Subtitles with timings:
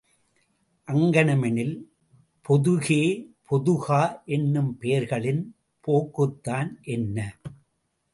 [0.87, 1.75] அங்ஙனமெனில்,
[2.45, 3.03] பொதுகே,
[3.45, 4.21] பொதுகா
[4.25, 5.55] என்னும் பெயர்களின்
[5.87, 7.37] போக்குதான் என்ன?